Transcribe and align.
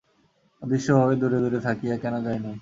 অদৃশ্যভাবে 0.61 1.15
দূরে 1.15 1.37
দূরে 1.39 1.59
থাকিয়া 1.67 1.95
কেন 1.97 2.13
যায় 2.25 2.39
নাই? 2.39 2.55